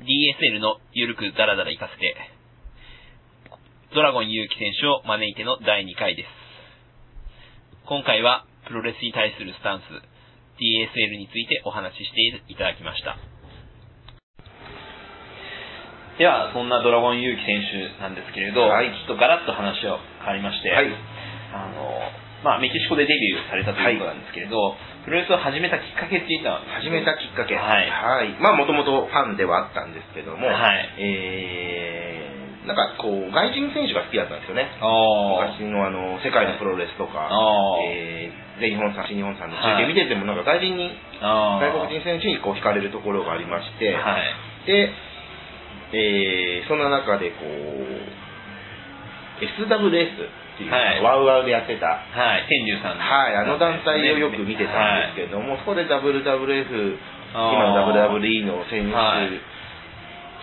[0.00, 2.16] DSL のゆるくダラダラ行かせて、
[3.92, 6.28] ドラゴン勇気選手を招いての第2回です。
[7.84, 9.84] 今回はプロレスに対するスタンス、
[10.56, 13.18] DSL についてお話ししていただきました。
[16.16, 20.88] では、そんなドラゴン勇気選手なんですけれど、はいちょっとガラッと話を変わりまして、はい
[21.52, 27.56] あの、まあ、メキシコでデビューされたということなんですけれど、プロレスを始めたきっかけっていうのは、始めたきっかけ。
[27.56, 27.88] はい。
[27.88, 28.32] はい。
[28.40, 30.88] まあ、もともとファンではあったんですけども、はい。
[30.98, 34.68] えー、なんかこう、外人選手が好きだったんですよね。
[34.80, 37.92] あ昔のあの、世界のプロレスとか、あー。
[37.92, 44.66] えー、全日本さん、新日本さんの中継見てても、なんか外人に、あ外国人選手にこう惹かれるところがありまして、はい。
[44.66, 44.92] で、
[45.92, 48.20] えー、そんな中でこう、
[49.40, 51.00] SWS っていう、はい。
[51.00, 53.00] ワウワウでやってた、はい、天竜さんの。
[53.00, 54.76] はい、あの団体をよく見てた
[55.16, 55.96] んですけれども、そこで WWF、
[57.32, 57.88] 今の
[58.20, 59.32] WWE の選手、はい。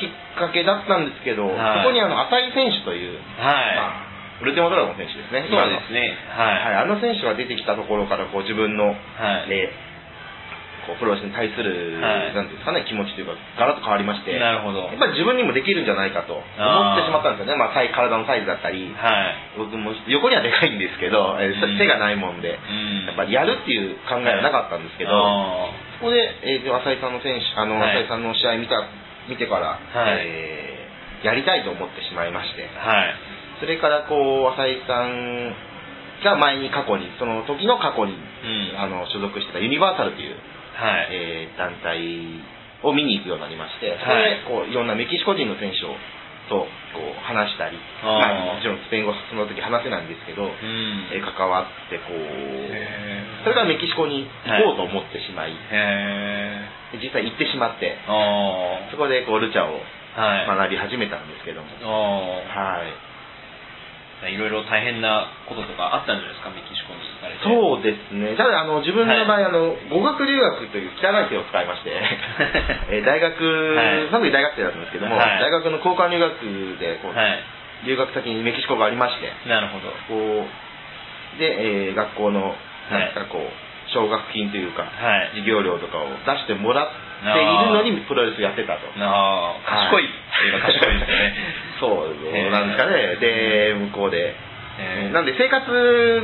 [0.00, 1.84] きっかけだったんですけど、はい。
[1.84, 3.76] そこにあの浅井選手という、はい。
[3.76, 6.12] まあウルティマドラゴン選手ですね、そうですね。
[6.28, 6.84] はい、はい。
[6.84, 8.96] あの選手が出てきたところからこう自分の、はい。
[9.48, 9.72] え
[10.98, 14.88] プロレスに対する、はいなんていうんですかね、気持ちというか、ガラッと変わりまして、なるほど。
[14.88, 19.58] やっぱり自分にもできるんじゃないかと思ってしまったんですよね、まあ、体体のサイズだったり、はい。
[19.58, 23.06] 僕も横にはでかいんですけど、えーうん背がないもんで、うん。
[23.06, 28.76] やっぱりやるっていう考えはなかったんですけど、あそこで、えー、浅井さんの選手、あの、はい浅井さんの試合見た、
[29.28, 30.76] 見てから、はいえー
[31.24, 33.14] やりたいと思ってしまいまして、ーはい。
[33.60, 35.54] それからこう、浅井さん
[36.24, 38.78] が前に過去に、その時の過去に、うん。
[38.78, 40.36] あの、所属してたユニバーサルという、
[40.76, 41.08] はい。
[41.10, 41.98] えー団体
[42.84, 45.96] を見に行くようになりまして、そこはいでこういろんなメキシコ人の選手を
[46.46, 47.74] とこう話したり、
[48.04, 50.52] まあ、もちろんスペイン語その時話せないんですけど、うん。
[51.10, 57.96] えー関わってこう、へそれからメキシコに行こうと思ってしまい、ーへで実際行ってしまって、
[58.92, 59.80] そこでこうルチャを。
[60.16, 61.84] 学び始めたんですけども、あ
[62.48, 62.88] はい。
[64.24, 64.28] あ。
[64.32, 67.04] いろいろ大変なこととかあったんじゃないですか、メキシコに。
[67.42, 68.34] そうですね。
[68.36, 71.90] ただ、あの、自分の場合、あの、語学留学という汚い手を使いまして、
[72.90, 76.32] えー大学、はいその時大学生だったんですけども、はい大学の交換留学
[76.78, 77.38] で、こう、はい。
[77.84, 79.92] 留学先にメキシコがありまして、なるほど。
[80.08, 80.46] こ
[81.36, 82.54] う、で、えー学校の、はい
[82.92, 84.88] なんですか、こう、奨学金というか、は
[85.24, 85.28] い。
[85.30, 86.88] 授業料とかを出してもらっ
[87.22, 88.80] ているのにプロレスやってたと。
[89.00, 91.34] ああ、賢いっていうか賢いですよね。
[91.80, 92.06] そ
[92.48, 93.16] うなんですかね。
[93.16, 94.34] で、向こうで、
[94.78, 95.12] えー。
[95.12, 95.64] なんで生活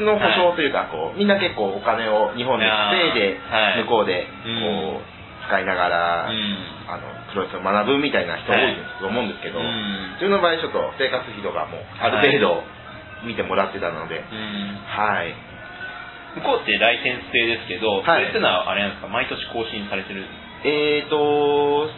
[0.04, 3.82] の保障というか、こうみんな結構お金を日本で稼いではい。
[3.84, 4.60] 向こうでうん。
[4.96, 6.56] こう使いながら、うん。
[6.88, 10.20] あのプロレスを学ぶみたいな人多いと思うんですけど、うん。
[10.20, 12.62] 自分の場合ちょっと生活費とかもある程度
[13.24, 14.78] 見てもらってたので、うん。
[14.84, 15.34] はい。
[16.36, 18.32] 向こうってライセンス制ですけど、はい。
[18.32, 20.24] それってのはあれなんですか、毎年更新されてる？
[20.64, 21.90] えーと、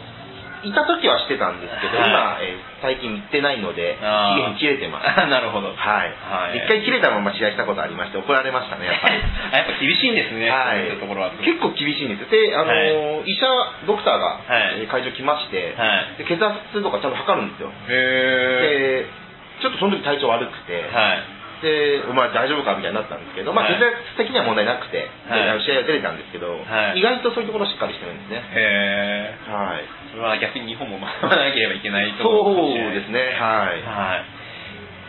[0.63, 4.01] いた時はしてたんですけど、はい今、えー最近行ってないので、期
[4.45, 5.07] 限切れてます。
[5.09, 5.73] あ なるほど。
[5.73, 6.13] はい。
[6.21, 9.15] はい一回切れたまま試合したことありまして、怒られましたね、やっぱり。
[9.53, 11.31] あ やっぱ厳しいんですね、はいところは。
[11.41, 12.27] 結構厳しいんですよ。
[12.29, 13.47] で、あのー医者、
[13.87, 14.39] ドクターが、はい
[14.81, 15.85] えー会場来まして、は
[16.19, 16.23] い。
[16.23, 17.71] で血圧とかちゃんと測るんですよ。
[17.89, 21.19] へで、ちょっとその時体調悪くて、はい。
[21.61, 28.43] で、お前大丈夫かみたいになったんですけど、まあはい血圧的には問題なくて、はい試合は出れたんですけど、はい意外とそういうところしっかりしてるんですね。
[28.43, 29.51] へえ。
[29.51, 29.85] はい。
[30.11, 33.81] それは逆に日本も学ばなければいけないところかもしれそうですね、はい。
[33.83, 34.23] は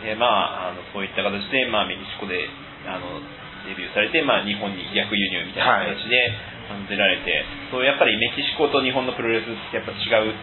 [0.03, 0.07] い。
[0.07, 2.47] で、まあ、あのそういった形で、まあ、メキシコで、
[2.87, 3.19] あの、
[3.67, 6.31] デビューされて、まあ、日本に逆輸入みたいな形で、
[6.71, 10.35] あの出られて、そう、やっぱりメキシコと日本のプロレスってやっぱ違う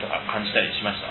[0.00, 1.08] とか感じたりしました？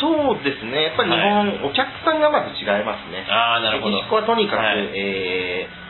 [0.00, 3.26] そうですね、やっぱり日本、お客さんがまず違いますね。
[3.28, 3.96] ああ、なるほど。
[3.96, 5.82] メキシコはとにかく、はいえー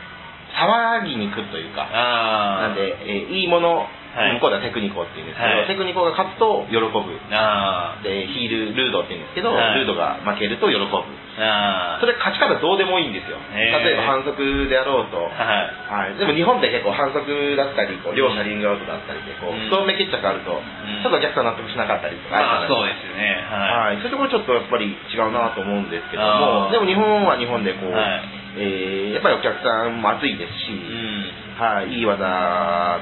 [0.53, 2.61] 騒ぎに来るというか、ああ。
[2.67, 6.85] なんで、えーいいもの、はい向こうではテクニコっていうんですけど、はいテクニコが勝つと喜ぶ。
[7.33, 10.85] あで、ヒール、ルードって言うんですけど、はいルードが負けると喜ぶ。
[11.33, 13.41] それ勝ち方どうでもいいんですよ。
[13.57, 14.37] 例えば反則
[14.69, 15.17] であろうと。
[15.17, 16.13] はい。
[16.13, 17.25] はい、でも日本って結構反則
[17.57, 20.61] だったり、こう両者リングアウトだったりで、こう、うんストーン目決着あると、ん
[21.01, 23.41] ちょっとお客さん納得しなかったりとかまあ、そううですよね。
[23.49, 23.97] はい。
[23.97, 31.22] はい、そういうところちょっとやっぱり違うなと思うんですけども、でも日本は日本でこう、はいえーやっぱりお客さんも熱いですし、うん。
[31.53, 32.17] はい、いい技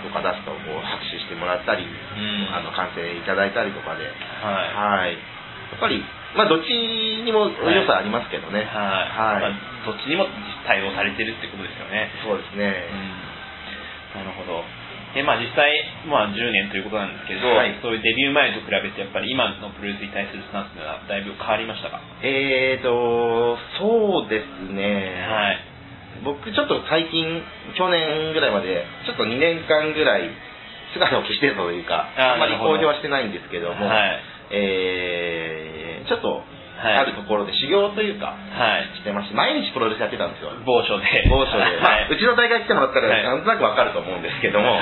[0.04, 1.88] とか出すとこう拍手してもらったり、ん。
[2.52, 5.08] あの歓声いただいたりとかで、はい。
[5.08, 6.04] はい、やっぱり、
[6.36, 8.68] まあ、どっちにも良さありますけどね、はい。
[8.68, 9.42] はい。
[9.42, 10.28] まあどっちにも
[10.68, 12.12] 対応されてるってことですよね。
[12.24, 12.86] そうですね、
[14.16, 14.64] なるほど。
[15.16, 15.72] で、まあ実際、
[16.08, 17.76] まあ10年ということなんですけど、はい。
[17.82, 22.00] そういうデビュー前と比べて、やっぱり今のプロレスに対するスタンスがだいぶ変わりましたか？
[22.24, 25.71] えーと、そうですね、はい。
[26.24, 27.42] 僕ちょっと最近、
[27.78, 30.30] 去年ぐらいまで、ちょっと2年間ぐらい、
[30.94, 34.20] 姿を消してたというか、あーあまり公表はしてないんですけども、はい。
[34.52, 36.42] えーちょっと、
[36.82, 36.98] はい。
[36.98, 38.98] あるところで修行というか、はい。
[38.98, 40.50] してまして、毎日プロレスやってたんですよ。
[40.66, 41.06] 某所で。
[41.30, 42.04] 某所で、まはい。
[42.06, 43.24] あ、うちの大会来てもらったら、はい。
[43.24, 44.82] なんとなくわかると思うんですけども、は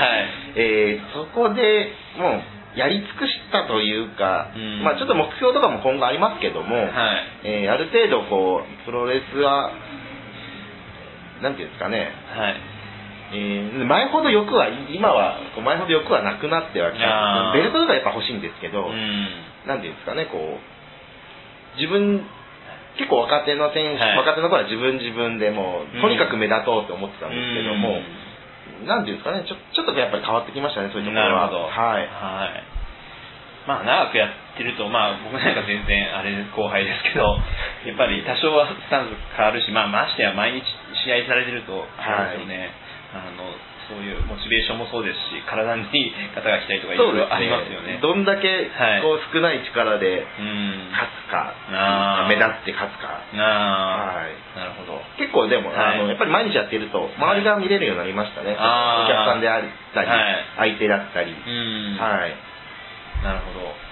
[0.56, 4.82] えーそこでもう、やり尽くしたというか、うん。
[4.82, 6.88] まあちょっと目標とかも今後ありますけども、はい。
[7.44, 9.70] えーある程度こう、プロレスは、
[11.40, 12.56] なんていうんですかね、はい。
[13.32, 17.50] えー前ほど欲は、今は、こう前ほど欲はなくなってはきた。
[17.50, 17.58] あー。
[17.58, 19.28] ベルトとかやっぱ欲しいんですけど、うん。
[19.66, 22.26] なんていうんですかね、こう、自分、
[22.98, 24.18] 結構若手の選手、はい。
[24.18, 26.02] 若手の頃は自分自分でもう、うん。
[26.02, 28.02] とにかく目立とうと思ってたんですけども、
[28.84, 31.46] なんていうんですかね、ちょちょっとやっぱり変わってきましたね、そういうところは。
[31.46, 31.70] なるほど。
[31.70, 32.08] はい。
[32.10, 32.80] はい。
[33.66, 37.36] まあ長くやってるとまあ僕なんか全然あれ後輩ですけど
[37.86, 40.64] やっぱり多少はスタンス変わるしまあましてや毎日
[41.04, 42.70] 試合されてるとあれですよね、
[43.12, 43.48] あの
[43.90, 47.98] そういうモチベーションもそうですし体にいい方が来たりとかいろいろありますよね。
[47.98, 49.02] どんだけはい。
[49.02, 50.94] こう少ない力でうん。
[50.94, 52.30] 勝つか、あ。
[52.30, 53.18] ー目立って勝つか。
[53.18, 54.30] はい。
[54.54, 55.02] なるほど。
[55.18, 55.98] 結構でも、はい。
[55.98, 60.78] あのやっぱり毎日やってると周りが見れるようになりましたね、お客さんであったり、はい。
[60.78, 61.98] 相手だったり、うん。
[61.98, 62.36] はい、
[63.26, 63.89] なるほど。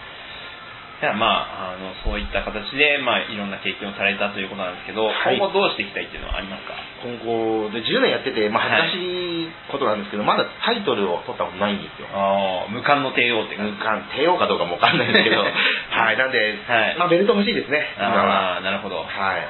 [0.98, 6.74] じゃあまあ、あの、そういった形で、まあ、いろんな経験をされたということなんですけど、はい今後どうしていきたいっていうのはありますか？
[7.06, 12.10] 今後で10年やってて、まあ、恥ずかしいことなんですけど、まだタイトルを取ったことないんですよ。
[12.10, 13.72] ああ、無冠の帝王って感じ。
[13.72, 18.54] 無冠、帝王かどうかもわかんないですけど、 はい、なんで、はいまあ、ベルト欲しいですね、今は。
[18.54, 18.98] ああ、なるほど。
[18.98, 19.46] はいはい。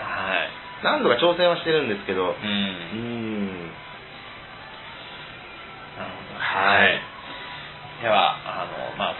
[0.84, 2.34] 何度か挑戦はしてるんですけど、う。
[2.36, 3.00] うんー
[3.66, 3.68] ん、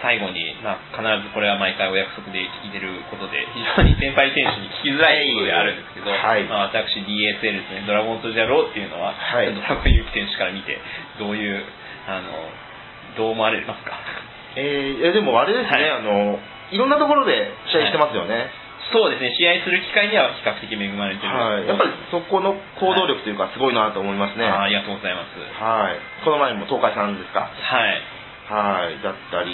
[0.01, 10.79] 最後に、まあ、必ずこれは毎回お約束で聞いてることで、非常に先輩選手に聞きづらいことであるんですけど、はいまあ、私 DSL ですね、ドラゴンとジャローっていうのは、はいドラゴンユキ選手から見て、
[11.19, 11.63] どういう、
[12.07, 12.31] あの、
[13.17, 13.91] どう思われますか？
[14.55, 16.39] えーいやでもあれですね、はいあの、
[16.71, 18.47] いろんなところで試合してますよね。
[18.91, 21.29] そうですね、試合する機会には比較的恵まれてる。
[21.29, 24.45] はい、やっぱりそこの行動力というか、すごいなと思いますね。
[24.49, 24.73] はい。
[24.73, 25.37] ありがとうございます。
[26.25, 27.41] この前も東海さんですか？
[27.41, 27.51] は
[27.91, 28.01] い。
[28.49, 28.97] はい。
[29.03, 29.53] だったり、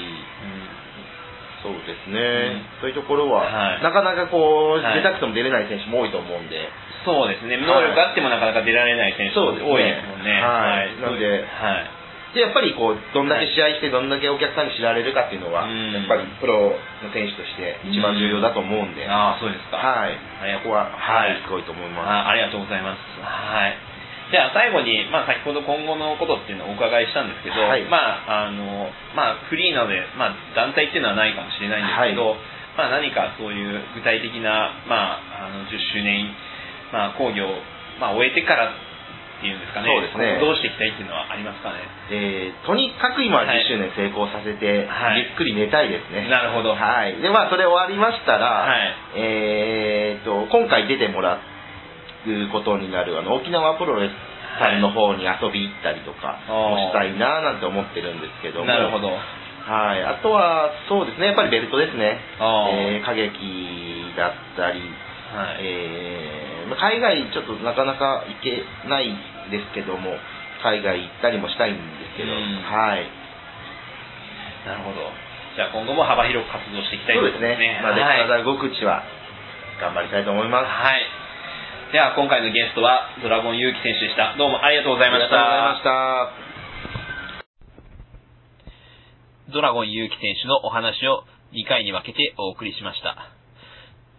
[1.66, 6.70] そうですね、そういうところは、はいなかなかこう、はい出たくても出れない選手も多いと思うんで、
[7.04, 10.42] そうですね、能力あってもなかなか出られない選手多いですもんね。
[10.42, 12.06] はいなのではい。
[12.36, 19.78] でやっぱりこう、どんだけ試合して、どんだけお客さんに知られるかっていうのは、うんやっぱりプロの選手として一番重要だと思うんで、ああ、そうですか。
[19.78, 20.20] はい。
[20.44, 22.10] ありがとうここは、はい、はいすごいと思います。
[22.12, 23.00] あありがとうございます。
[23.24, 23.95] はい。
[24.32, 36.28] じゃあ最後に、まあ、先ほど今後のことっていうのをお伺いしたんですけど、はいまあ、あの、まあ、フリーなので、まあ、団体っていうのはないかもしれないんですけど、はいまあ、何かそういう具体的な、まあ、あの、10周年、
[36.92, 37.54] まあ、講義を、
[38.02, 41.84] まあ、終えてからっていうんですかね、そうですねどうしていきたいっていうのはありますかね。
[42.10, 46.30] えーとにかく今ははい10周年成功させて、はいゆっくり寝たいですね。
[46.32, 46.72] なるほど。
[46.74, 47.20] はい。
[47.20, 51.38] で、まあ、それ終わりましたら、はいえーと、今回出てもら
[52.32, 54.14] うことになる、あの、沖縄プロレス
[54.60, 58.66] さんの方に遊び行ったりとかもしたいななんて思ってるんですけども。
[58.66, 59.10] なるほど。
[59.10, 60.04] はい。
[60.04, 62.20] あとは、そうですね、やっぱりベルトですね。
[62.40, 64.80] えー、歌劇だったり、
[65.34, 65.58] はい。
[65.62, 69.14] えーまあ海外ちょっとなかなか行けない
[69.52, 70.18] ですけども、
[70.64, 73.06] 海外行ったりもしたいんですけど、うんはい。
[74.66, 75.06] なるほど。
[75.56, 77.80] じゃあ今後も幅広く活動していきたいそうとですね。
[77.82, 79.06] まあ、ではい体動くうちは
[79.80, 80.66] 頑張りたいと思います。
[80.66, 81.06] はい。
[81.92, 84.34] では今回のゲストはドラゴン勇気選手でした。
[84.42, 85.38] どうもありがとうございました。
[85.38, 86.34] ありがとうございま
[89.46, 89.54] した。
[89.54, 93.30] ドラゴン勇気選手のお話を2回に分けてお送りしました。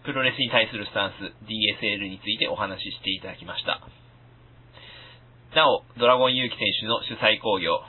[0.07, 3.83] プロレスに対するスタンス DSL についてお話ししていただきました。
[5.59, 7.83] なお、ドラゴン勇気選手の主催工業、